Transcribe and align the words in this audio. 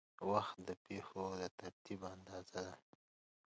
وخت 0.31 0.57
د 0.67 0.69
پېښو 0.85 1.23
د 1.41 1.43
ترتیب 1.59 2.01
اندازه 2.13 2.59
ده. 2.65 2.75